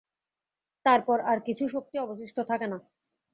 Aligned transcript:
তারপর 0.85 1.17
আর 1.21 1.37
কিছু 1.47 1.63
শক্তি 1.67 1.95
অবশিষ্ট 1.99 2.37
থাকে 2.49 2.67
না। 2.67 2.77